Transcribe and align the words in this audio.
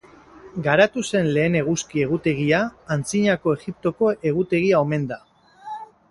Garatu 0.67 1.01
zen 1.09 1.27
lehen 1.33 1.57
eguzki 1.59 2.01
egutegia 2.05 2.61
Antzinako 2.95 3.53
Egiptoko 3.59 4.09
egutegia 4.31 4.81
omen 4.87 5.05
da. 5.13 5.19